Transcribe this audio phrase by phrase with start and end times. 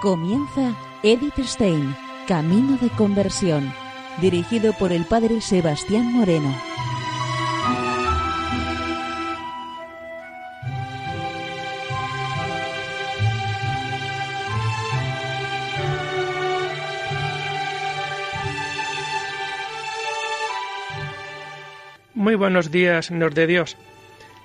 [0.00, 1.94] Comienza Edith Stein,
[2.26, 3.70] Camino de Conversión,
[4.22, 6.56] dirigido por el padre Sebastián Moreno.
[22.14, 23.76] Muy buenos días, Nord de Dios.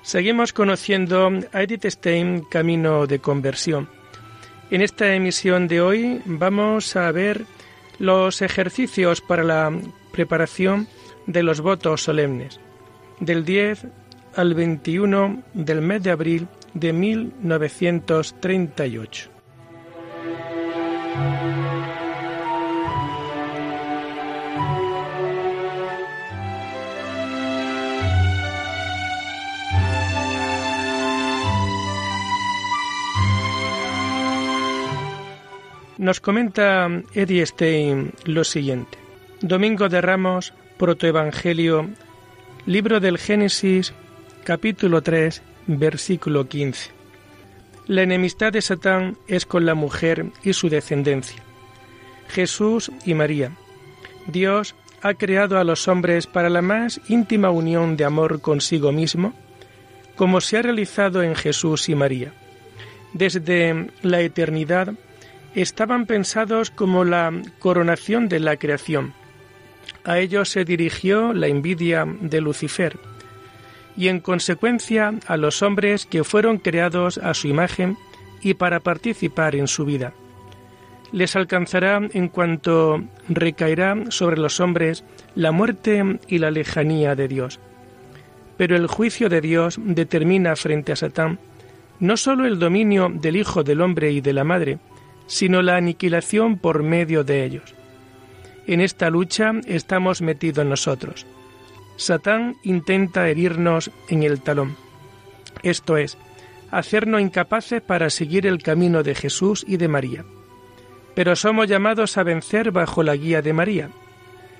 [0.02, 3.88] Seguimos conociendo a Edith Stein, Camino de Conversión.
[4.72, 7.46] En esta emisión de hoy vamos a ver
[8.00, 9.72] los ejercicios para la
[10.12, 10.88] preparación
[11.28, 12.60] de los votos solemnes,
[13.20, 13.86] del 10
[14.36, 19.30] al 21 del mes de abril de 1938.
[36.06, 39.00] Nos comenta Eddie Stein lo siguiente.
[39.42, 41.90] Domingo de Ramos, Protoevangelio,
[42.68, 43.92] libro del Génesis,
[44.44, 46.92] capítulo 3, versículo 15.
[47.88, 51.42] La enemistad de Satán es con la mujer y su descendencia.
[52.28, 53.54] Jesús y María.
[54.28, 59.34] Dios ha creado a los hombres para la más íntima unión de amor consigo mismo,
[60.16, 62.32] como se ha realizado en Jesús y María.
[63.14, 64.94] Desde la eternidad,
[65.56, 69.14] estaban pensados como la coronación de la creación.
[70.04, 73.00] A ellos se dirigió la envidia de Lucifer
[73.98, 77.98] y en consecuencia a los hombres que fueron creados a su imagen
[78.42, 80.14] y para participar en su vida.
[81.12, 87.60] Les alcanzará en cuanto recaerá sobre los hombres la muerte y la lejanía de Dios.
[88.58, 91.40] Pero el juicio de Dios determina frente a Satán
[92.00, 94.80] no sólo el dominio del Hijo del Hombre y de la Madre,
[95.28, 97.76] sino la aniquilación por medio de ellos.
[98.68, 101.26] En esta lucha estamos metidos nosotros.
[101.98, 104.76] Satán intenta herirnos en el talón,
[105.64, 106.18] esto es,
[106.72, 110.26] hacernos incapaces para seguir el camino de Jesús y de María.
[111.16, 113.90] Pero somos llamados a vencer bajo la guía de María.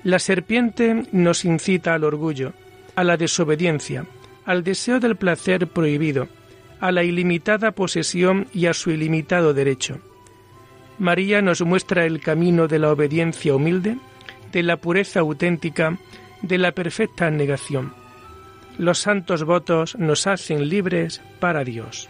[0.02, 2.54] La serpiente nos incita al orgullo,
[2.94, 4.06] a la desobediencia,
[4.44, 6.28] al deseo del placer prohibido,
[6.80, 10.00] a la ilimitada posesión y a su ilimitado derecho.
[10.98, 13.98] María nos muestra el camino de la obediencia humilde,
[14.52, 15.98] de la pureza auténtica,
[16.42, 17.92] de la perfecta negación.
[18.78, 22.08] Los santos votos nos hacen libres para Dios.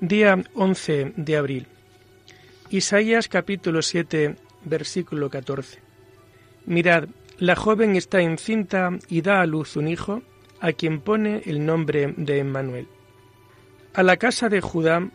[0.00, 1.75] Día 11 de abril.
[2.70, 4.34] Isaías capítulo 7,
[4.64, 5.78] versículo 14.
[6.64, 10.22] Mirad, la joven está encinta y da a luz un hijo,
[10.58, 12.88] a quien pone el nombre de Emmanuel.
[13.94, 15.08] A la casa de Judá,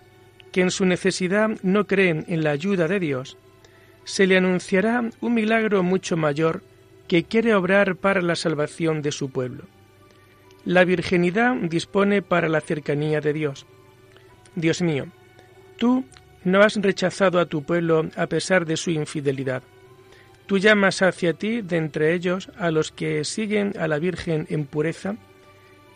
[0.54, 3.38] que en su necesidad no creen en la ayuda de Dios,
[4.06, 6.64] se le anunciará un milagro mucho mayor
[7.10, 9.66] que quiere obrar para la salvación de su pueblo.
[10.64, 13.66] La virginidad dispone para la cercanía de Dios.
[14.56, 15.08] Dios mío,
[15.78, 16.06] tú
[16.44, 19.64] no has rechazado a tu pueblo a pesar de su infidelidad.
[20.46, 24.66] Tú llamas hacia ti de entre ellos a los que siguen a la Virgen en
[24.66, 25.16] pureza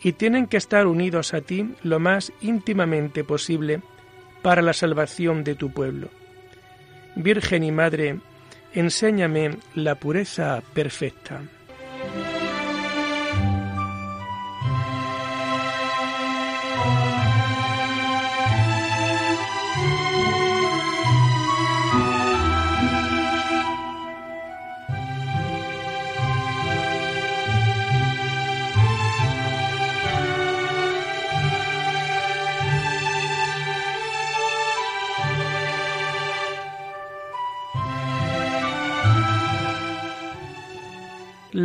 [0.02, 3.82] y tienen que estar unidos a ti lo más íntimamente posible
[4.42, 6.08] para la salvación de tu pueblo.
[7.16, 8.20] Virgen y Madre,
[8.72, 11.42] enséñame la pureza perfecta.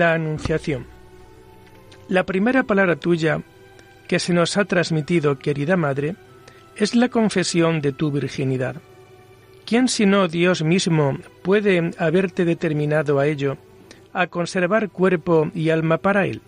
[0.01, 0.87] La Anunciación.
[2.09, 3.43] La primera palabra tuya
[4.07, 6.15] que se nos ha transmitido, querida Madre,
[6.75, 8.77] es la confesión de tu virginidad.
[9.63, 13.57] ¿Quién sino Dios mismo puede haberte determinado a ello,
[14.11, 16.41] a conservar cuerpo y alma para Él?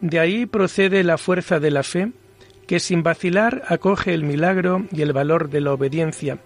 [0.00, 2.10] De ahí procede la fuerza de la fe,
[2.66, 6.38] que sin vacilar acoge el milagro y el valor de la obediencia,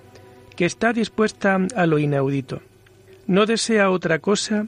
[0.55, 2.61] que está dispuesta a lo inaudito.
[3.27, 4.67] No desea otra cosa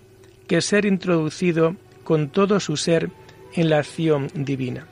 [0.48, 3.10] que ser introducido con todo su ser
[3.52, 4.86] en la acción divina.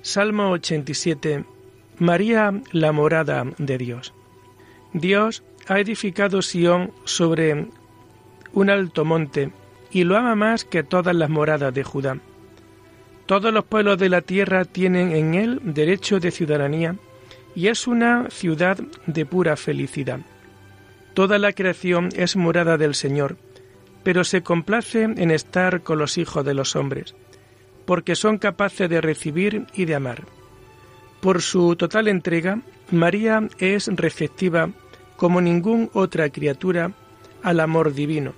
[0.00, 1.44] Salmo 87.
[1.98, 4.14] María, la morada de Dios.
[4.92, 7.66] Dios ha edificado Sión sobre
[8.52, 9.50] un alto monte
[9.90, 12.18] y lo ama más que todas las moradas de Judá.
[13.26, 16.94] Todos los pueblos de la tierra tienen en él derecho de ciudadanía
[17.56, 20.20] y es una ciudad de pura felicidad.
[21.14, 23.36] Toda la creación es morada del Señor,
[24.06, 27.16] pero se complace en estar con los hijos de los hombres,
[27.86, 30.22] porque son capaces de recibir y de amar.
[31.20, 32.60] Por su total entrega,
[32.92, 34.70] María es receptiva
[35.16, 36.92] como ninguna otra criatura
[37.42, 38.32] al amor divino,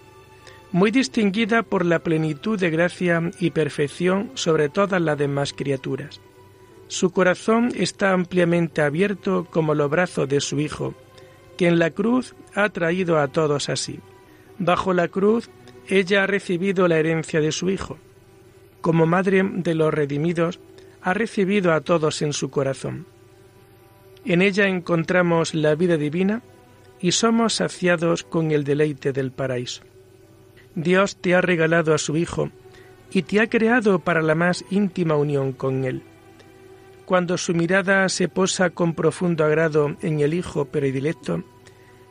[0.72, 6.18] muy distinguida por la plenitud de gracia y perfección sobre todas las demás criaturas.
[6.86, 10.94] Su corazón está ampliamente abierto como los brazos de su Hijo,
[11.58, 14.00] que en la cruz ha traído a todos así.
[14.60, 15.50] Bajo la cruz,
[15.88, 17.98] ella ha recibido la herencia de su Hijo.
[18.80, 20.60] Como madre de los redimidos,
[21.00, 23.06] ha recibido a todos en su corazón.
[24.24, 26.42] En ella encontramos la vida divina
[27.00, 29.82] y somos saciados con el deleite del paraíso.
[30.74, 32.50] Dios te ha regalado a su Hijo
[33.10, 36.02] y te ha creado para la más íntima unión con Él.
[37.06, 41.42] Cuando su mirada se posa con profundo agrado en el Hijo predilecto,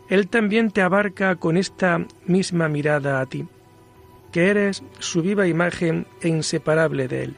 [0.09, 3.47] Él también te abarca con esta misma mirada a ti,
[4.37, 7.35] que eres su viva imagen e inseparable de Él.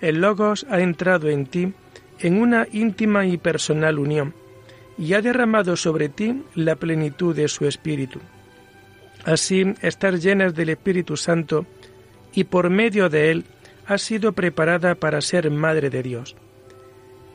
[0.00, 1.72] El Logos ha entrado en ti
[2.20, 4.32] en una íntima y personal unión,
[4.96, 8.20] y ha derramado sobre ti la plenitud de su Espíritu.
[9.24, 11.66] Así, estar llenas del Espíritu Santo
[12.32, 13.44] y por medio de él
[13.88, 16.36] has sido preparada para ser Madre de Dios.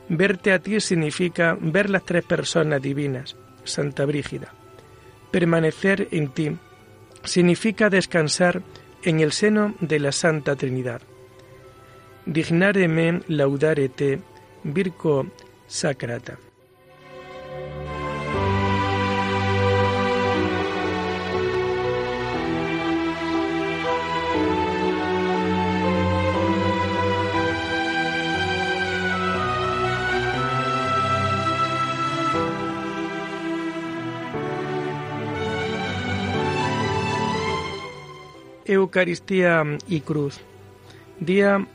[0.08, 4.54] Verte a ti significa ver las tres personas divinas, Santa Brígida.
[5.30, 6.56] Permanecer en ti
[7.24, 8.62] significa descansar
[9.06, 11.00] en el seno de la Santa Trinidad.
[12.26, 14.18] Dignare me laudare te,
[14.64, 15.28] Virgo
[15.68, 16.45] Sacrata.
[38.86, 40.38] Eucaristía y Cruz,
[41.18, 41.66] día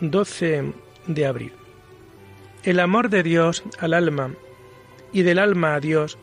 [0.00, 0.72] 12
[1.06, 1.52] de abril.
[2.62, 4.32] El amor de Dios al alma
[5.12, 6.16] y del alma a Dios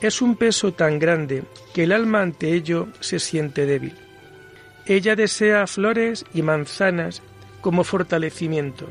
[0.00, 1.42] es un peso tan grande
[1.74, 3.96] que el alma ante ello se siente débil.
[4.86, 7.20] Ella desea flores y manzanas
[7.60, 8.88] como fortalecimiento,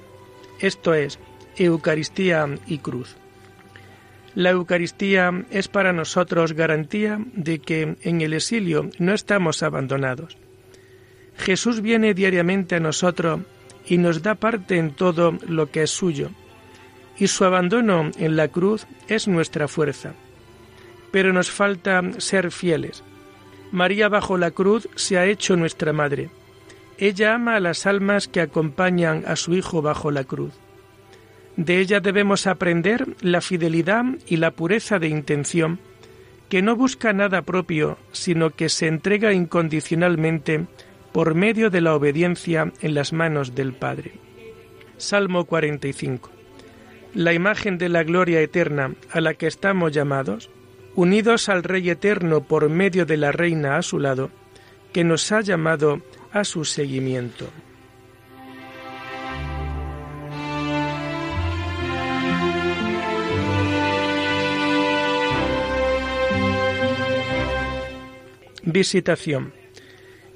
[0.60, 1.18] esto es,
[1.56, 3.16] Eucaristía y cruz.
[4.36, 10.38] La Eucaristía es para nosotros garantía de que en el exilio no estamos abandonados
[11.40, 13.42] Jesús viene diariamente a nosotros
[13.88, 16.30] y nos da parte en todo lo que es suyo,
[17.18, 20.14] y su abandono en la cruz es nuestra fuerza.
[21.12, 23.04] Pero nos falta ser fieles.
[23.72, 26.30] María bajo la cruz se ha hecho nuestra madre.
[26.98, 30.54] Ella ama a las almas que acompañan a su Hijo bajo la cruz.
[31.56, 35.80] De ella debemos aprender la fidelidad y la pureza de intención,
[36.50, 40.68] que no busca nada propio, sino que se entrega incondicionalmente
[41.12, 44.14] por medio de la obediencia en las manos del Padre.
[44.98, 46.30] Salmo 45.
[47.14, 50.50] La imagen de la gloria eterna a la que estamos llamados,
[50.96, 54.30] unidos al Rey eterno por medio de la Reina a su lado,
[54.94, 56.02] que nos ha llamado
[56.32, 57.46] a su seguimiento.
[68.64, 69.59] Visitación.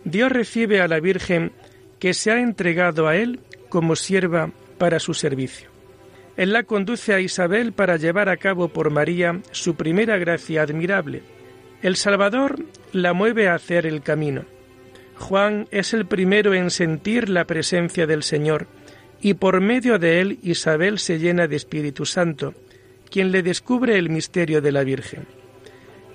[0.05, 1.51] Dios recibe a la Virgen
[1.99, 5.69] que se ha entregado a Él como sierva para su servicio.
[6.35, 11.21] Él la conduce a Isabel para llevar a cabo por María su primera gracia admirable.
[11.81, 14.45] El Salvador la mueve a hacer el camino.
[15.15, 18.67] Juan es el primero en sentir la presencia del Señor
[19.21, 22.53] y por medio de él Isabel se llena de Espíritu Santo,
[23.09, 25.25] quien le descubre el misterio de la Virgen.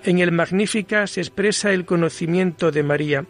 [0.04, 3.25] En el Magnífica se expresa el conocimiento de María,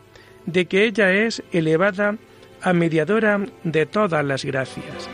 [0.49, 2.17] de que ella es elevada
[2.63, 5.09] a mediadora de todas las gracias.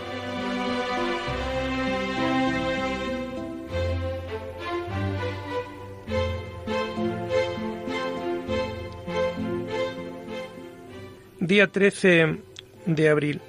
[11.40, 12.38] Día 13
[12.86, 13.40] de abril.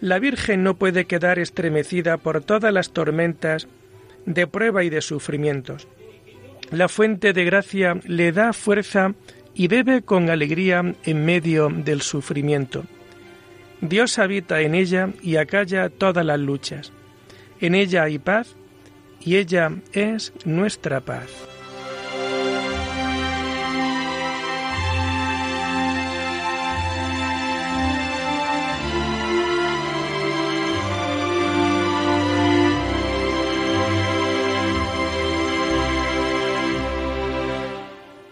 [0.00, 3.66] La Virgen no puede quedar estremecida por todas las tormentas
[4.26, 5.88] de prueba y de sufrimientos.
[6.70, 9.12] La fuente de gracia le da fuerza
[9.54, 12.84] y bebe con alegría en medio del sufrimiento.
[13.80, 16.92] Dios habita en ella y acalla todas las luchas.
[17.60, 18.56] En ella hay paz
[19.20, 21.30] y ella es nuestra paz.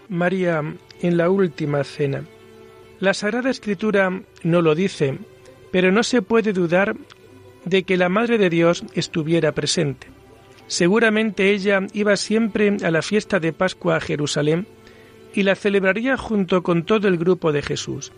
[0.09, 0.63] María
[1.01, 2.23] en la última cena.
[2.99, 5.17] La Sagrada Escritura no lo dice,
[5.71, 6.95] pero no se puede dudar
[7.65, 10.07] de que la Madre de Dios estuviera presente.
[10.67, 14.67] Seguramente ella iba siempre a la fiesta de Pascua a Jerusalén
[15.33, 18.11] y la celebraría junto con todo el grupo de Jesús.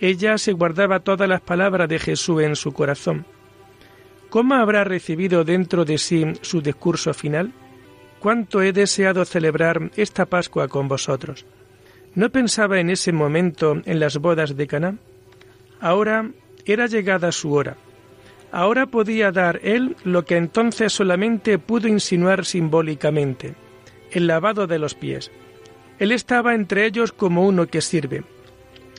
[0.00, 3.24] Ella se guardaba todas las palabras de Jesús en su corazón.
[4.28, 7.52] ¿Cómo habrá recibido dentro de sí su discurso final?
[8.18, 11.46] ¿Cuánto he deseado celebrar esta Pascua con vosotros?
[12.16, 14.96] ¿No pensaba en ese momento en las bodas de Caná?
[15.80, 16.30] Ahora
[16.64, 17.76] era llegada su hora.
[18.50, 23.54] Ahora podía dar él lo que entonces solamente pudo insinuar simbólicamente,
[24.10, 25.30] el lavado de los pies.
[25.98, 28.24] Él estaba entre ellos como uno que sirve.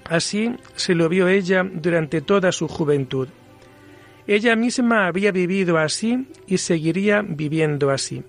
[0.07, 3.29] Así se lo vio ella durante toda su juventud.
[4.27, 8.23] Ella misma había vivido así y seguiría viviendo así.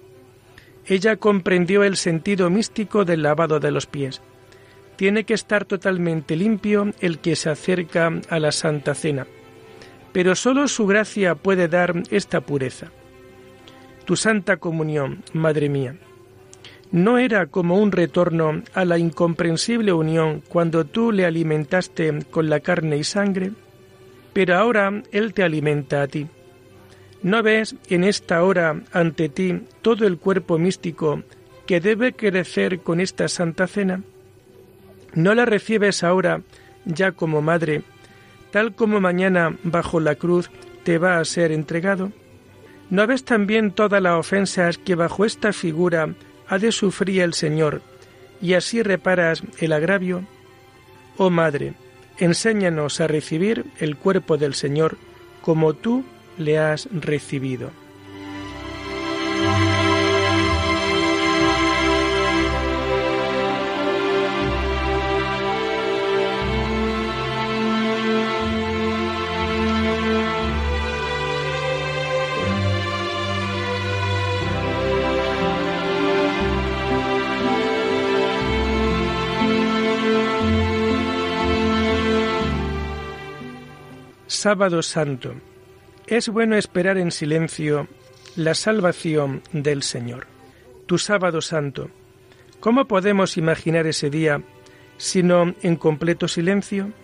[0.87, 4.23] Ella comprendió el sentido místico del lavado de los pies.
[4.99, 9.29] Tiene que estar totalmente limpio el que se acerca a la Santa Cena,
[10.13, 12.91] pero sólo su gracia puede dar esta pureza.
[14.07, 15.95] Tu Santa Comunión, Madre mía,
[16.91, 22.59] no era como un retorno a la incomprensible unión cuando tú le alimentaste con la
[22.59, 23.53] carne y sangre,
[24.33, 26.27] pero ahora Él te alimenta a ti.
[27.23, 31.23] ¿No ves en esta hora ante ti todo el cuerpo místico
[31.67, 34.03] que debe crecer con esta Santa Cena?
[35.15, 36.43] ¿No la recibes ahora
[36.85, 37.83] ya como madre,
[38.51, 40.51] tal como mañana bajo la cruz
[40.85, 42.13] te va a ser entregado?
[42.91, 46.15] ¿No ves también todas las ofensas que bajo esta figura
[46.49, 47.83] ha de sufrir el Señor,
[48.41, 50.25] y así reparas el agravio?
[51.19, 51.75] Oh Madre,
[52.19, 54.97] enséñanos a recibir el cuerpo del Señor
[55.43, 56.05] como tú
[56.39, 57.71] le has recibido.
[84.49, 85.35] Sábado Santo.
[86.07, 87.87] Es bueno esperar en silencio
[88.35, 90.27] la salvación del Señor.
[90.87, 91.91] Tu sábado santo.
[92.59, 94.41] ¿Cómo podemos imaginar ese día
[94.97, 96.95] sino en completo silencio?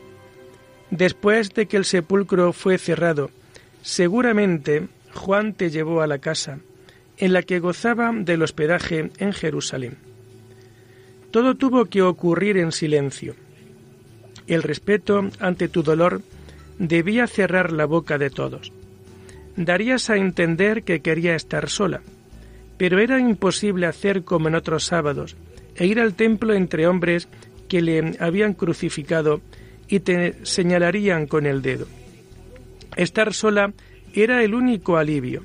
[0.91, 3.31] Después de que el sepulcro fue cerrado,
[3.83, 6.61] seguramente Juan te llevó a la casa,
[7.19, 9.99] en la que gozaba del hospedaje en Jerusalén.
[11.31, 13.35] Todo tuvo que ocurrir en silencio.
[14.47, 16.23] El respeto ante tu dolor
[16.79, 18.73] debía cerrar la boca de todos.
[19.57, 22.01] Darías a entender que quería estar sola,
[22.77, 25.37] pero era imposible hacer como en otros sábados,
[25.77, 27.29] e ir al templo entre hombres
[27.69, 29.41] que le habían crucificado
[29.89, 31.87] y te señalarían con el dedo.
[32.97, 33.73] Estar sola
[34.13, 35.43] era el único alivio.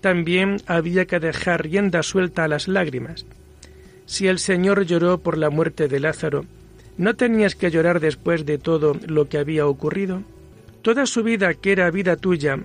[0.00, 3.26] También había que dejar rienda suelta a las lágrimas.
[4.06, 6.44] Si el Señor lloró por la muerte de Lázaro,
[6.96, 10.22] ¿no tenías que llorar después de todo lo que había ocurrido?
[10.82, 12.58] Toda su vida, que era vida tuya,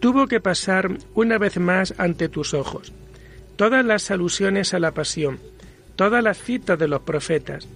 [0.00, 2.92] tuvo que pasar una vez más ante tus ojos.
[3.56, 5.38] Todas las alusiones a la pasión,
[5.94, 7.68] todas las citas de los profetas,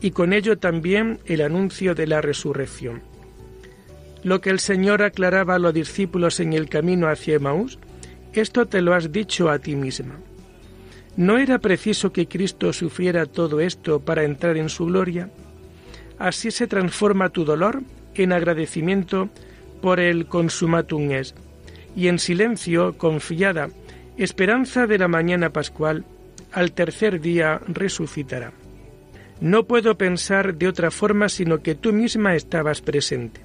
[0.00, 3.02] y con ello también el anuncio de la resurrección.
[4.24, 7.78] Lo que el Señor aclaraba a los discípulos en el camino hacia Emaús,
[8.32, 10.16] esto te lo has dicho a ti misma.
[11.16, 15.30] ¿No era preciso que Cristo sufriera todo esto para entrar en su gloria?
[16.18, 17.82] Así se transforma tu dolor
[18.22, 19.28] en agradecimiento
[19.80, 21.34] por el consumatum es,
[21.96, 23.68] y en silencio, confiada,
[24.16, 26.04] esperanza de la mañana pascual,
[26.52, 28.52] al tercer día resucitará.
[29.40, 33.40] No puedo pensar de otra forma sino que tú misma estabas presente.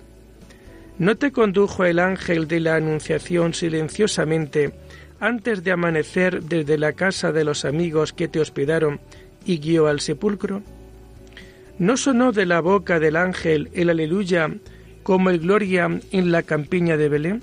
[0.97, 4.73] ¿No te condujo el ángel de la Anunciación silenciosamente
[5.19, 8.99] antes de amanecer desde la casa de los amigos que te hospedaron
[9.45, 10.61] y guió al sepulcro?
[11.79, 14.49] ¿No sonó de la boca del ángel el aleluya
[15.01, 17.41] como el gloria en la campiña de Belén?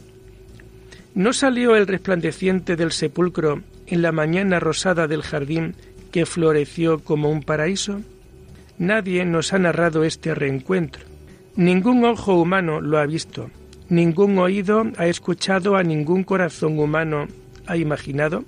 [1.14, 5.74] ¿No salió el resplandeciente del sepulcro en la mañana rosada del jardín
[6.12, 8.00] que floreció como un paraíso?
[8.78, 11.04] Nadie nos ha narrado este reencuentro.
[11.56, 13.50] Ningún ojo humano lo ha visto,
[13.88, 17.26] ningún oído ha escuchado, a ningún corazón humano
[17.66, 18.44] ha imaginado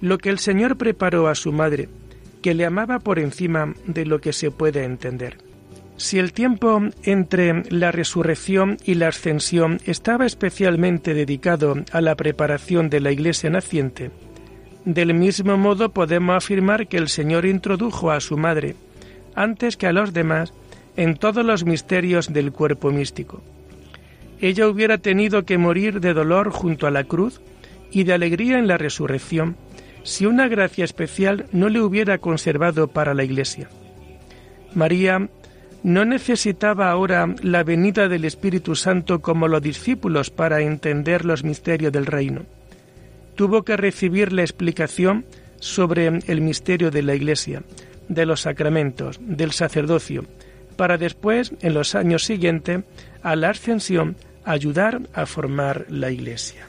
[0.00, 1.88] lo que el Señor preparó a su madre
[2.46, 5.38] que le amaba por encima de lo que se puede entender.
[5.96, 12.88] Si el tiempo entre la resurrección y la ascensión estaba especialmente dedicado a la preparación
[12.88, 14.12] de la iglesia naciente,
[14.84, 18.76] del mismo modo podemos afirmar que el Señor introdujo a su madre
[19.34, 20.54] antes que a los demás
[20.96, 23.42] en todos los misterios del cuerpo místico.
[24.40, 27.40] Ella hubiera tenido que morir de dolor junto a la cruz
[27.90, 29.56] y de alegría en la resurrección
[30.06, 33.68] si una gracia especial no le hubiera conservado para la Iglesia.
[34.72, 35.28] María
[35.82, 41.92] no necesitaba ahora la venida del Espíritu Santo como los discípulos para entender los misterios
[41.92, 42.42] del reino.
[43.34, 45.24] Tuvo que recibir la explicación
[45.58, 47.64] sobre el misterio de la Iglesia,
[48.08, 50.24] de los sacramentos, del sacerdocio,
[50.76, 52.84] para después, en los años siguientes,
[53.22, 56.66] a la ascensión, ayudar a formar la Iglesia.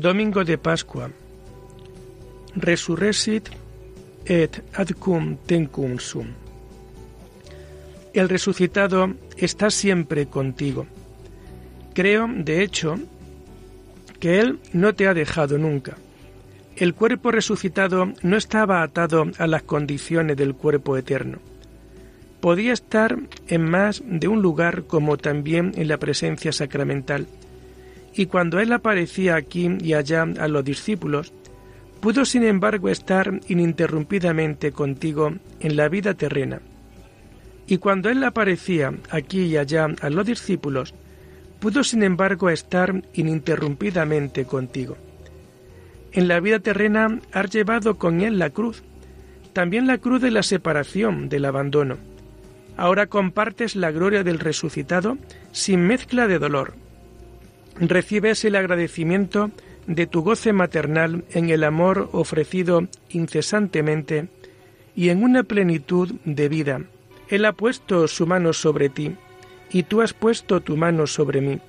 [0.00, 1.10] Domingo de Pascua.
[2.56, 3.50] Resurrecit
[4.24, 6.28] et ad cum tencum sum.
[8.14, 10.86] El resucitado está siempre contigo.
[11.92, 12.98] Creo, de hecho,
[14.18, 15.98] que Él no te ha dejado nunca.
[16.76, 21.40] El cuerpo resucitado no estaba atado a las condiciones del cuerpo eterno.
[22.40, 27.26] Podía estar en más de un lugar como también en la presencia sacramental
[28.14, 31.32] y cuando él aparecía aquí y allá a los discípulos,
[32.00, 36.60] pudo sin embargo estar ininterrumpidamente contigo en la vida terrena.
[37.66, 40.94] Y cuando él aparecía aquí y allá a los discípulos,
[41.60, 44.96] pudo sin embargo estar ininterrumpidamente contigo.
[46.12, 48.82] En la vida terrena has llevado con él la cruz,
[49.52, 51.98] también la cruz de la separación, del abandono.
[52.76, 55.18] Ahora compartes la gloria del resucitado
[55.52, 56.74] sin mezcla de dolor,
[57.80, 59.50] recibes el agradecimiento
[59.86, 64.28] de tu goce maternal en el amor ofrecido incesantemente
[64.94, 66.82] y en una plenitud de vida.
[67.28, 69.16] Él ha puesto su mano sobre ti,
[69.72, 71.60] y tú has puesto tu mano sobre mí,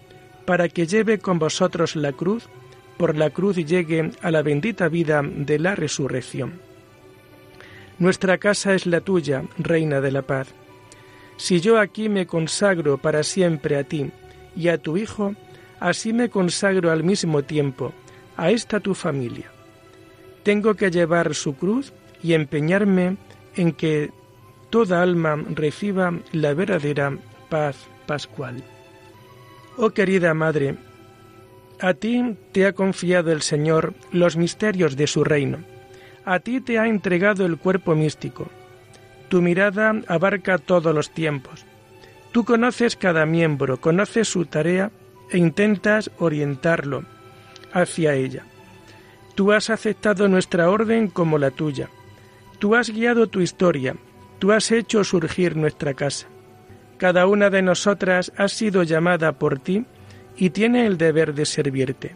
[0.46, 2.50] para que lleve con vosotros la cruz,
[2.98, 6.60] por la cruz llegue a la bendita vida de la resurrección.
[8.00, 10.48] Nuestra casa es la tuya, Reina de la Paz.
[11.38, 14.12] Si yo aquí me consagro para siempre a ti
[14.56, 15.36] y a tu Hijo,
[15.82, 17.92] así me consagro al mismo tiempo
[18.38, 19.52] a esta tu familia.
[20.44, 21.92] Tengo que llevar su cruz
[22.24, 23.18] y empeñarme
[23.56, 24.12] en que
[24.70, 27.18] toda alma reciba la verdadera
[27.50, 28.64] paz pascual.
[29.76, 30.78] Oh querida Madre,
[31.80, 35.58] a ti te ha confiado el Señor los misterios de su reino.
[36.26, 38.48] A ti te ha entregado el cuerpo místico.
[39.30, 41.66] Tu mirada abarca todos los tiempos.
[42.32, 44.92] Tú conoces cada miembro, conoces su tarea
[45.32, 47.04] e intentas orientarlo
[47.74, 48.44] hacia ella.
[49.36, 51.90] Tú has aceptado nuestra orden como la tuya.
[52.60, 53.96] Tú has guiado tu historia.
[54.40, 56.28] Tú has hecho surgir nuestra casa.
[56.98, 59.86] Cada una de nosotras ha sido llamada por ti
[60.38, 62.16] y tiene el deber de servirte.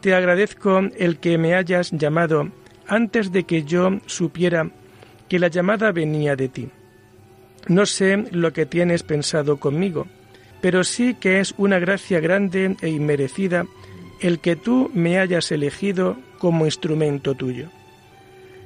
[0.00, 2.50] Te agradezco el que me hayas llamado
[2.86, 4.70] antes de que yo supiera
[5.28, 6.68] que la llamada venía de ti.
[7.68, 10.06] No sé lo que tienes pensado conmigo,
[10.60, 13.66] pero sí que es una gracia grande e inmerecida
[14.20, 17.68] el que tú me hayas elegido como instrumento tuyo.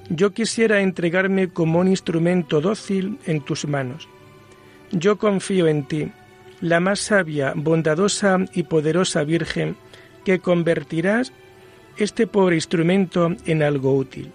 [0.08, 4.08] Yo quisiera entregarme como un instrumento dócil en tus manos.
[4.90, 6.12] Yo confío en ti,
[6.60, 9.76] la más sabia, bondadosa y poderosa Virgen,
[10.24, 11.32] que convertirás
[11.96, 14.32] este pobre instrumento en algo útil.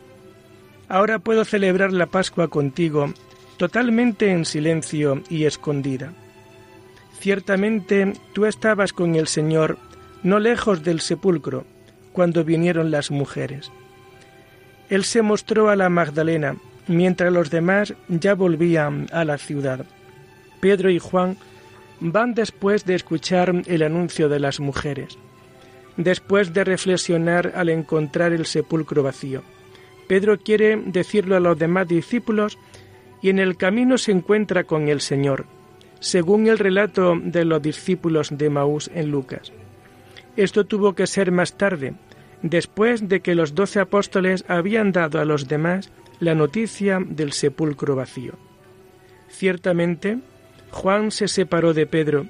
[0.89, 3.13] Ahora puedo celebrar la Pascua contigo,
[3.57, 6.13] totalmente en silencio y escondida
[7.19, 9.77] Ciertamente tú estabas con el Señor
[10.23, 11.65] no lejos del sepulcro
[12.11, 13.71] cuando vinieron las mujeres.
[14.89, 16.55] Él se mostró a la Magdalena
[16.87, 19.85] mientras los demás ya volvían a la ciudad.
[20.59, 21.37] Pedro y Juan
[21.99, 25.17] van después de escuchar el anuncio de las mujeres,
[25.97, 29.43] después de reflexionar al encontrar el sepulcro vacío.
[30.07, 32.57] Pedro quiere decirlo a los demás discípulos
[33.21, 35.56] y en el camino se encuentra con el Señor
[35.99, 39.51] según el relato de los discípulos de Maús en Lucas.
[40.35, 41.95] Esto tuvo que ser más tarde,
[42.41, 47.95] después de que los doce apóstoles habían dado a los demás la noticia del sepulcro
[47.95, 48.33] vacío.
[49.29, 50.19] Ciertamente,
[50.71, 52.27] Juan se separó de Pedro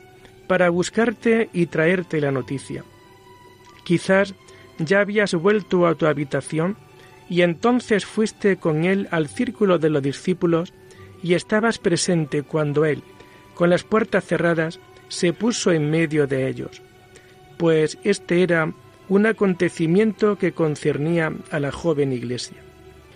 [0.47, 2.83] para buscarte y traerte la noticia.
[3.83, 4.33] Quizás
[4.79, 6.77] ya habías vuelto a tu habitación
[7.29, 10.73] y entonces fuiste con él al círculo de los discípulos
[11.21, 13.03] y estabas presente cuando él,
[13.57, 16.83] con las puertas cerradas, se puso en medio de ellos,
[17.57, 18.71] pues este era
[19.09, 22.57] un acontecimiento que concernía a la joven iglesia.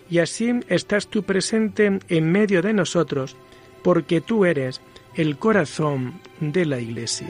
[0.09, 3.37] Y así estás tú presente en medio de nosotros,
[3.83, 4.81] porque tú eres
[5.13, 7.29] el corazón de la Iglesia.